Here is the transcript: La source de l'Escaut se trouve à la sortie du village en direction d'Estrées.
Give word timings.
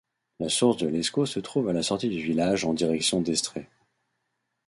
La 0.39 0.49
source 0.49 0.77
de 0.77 0.87
l'Escaut 0.87 1.27
se 1.27 1.39
trouve 1.39 1.69
à 1.69 1.73
la 1.73 1.83
sortie 1.83 2.09
du 2.09 2.19
village 2.23 2.65
en 2.65 2.73
direction 2.73 3.21
d'Estrées. 3.21 3.69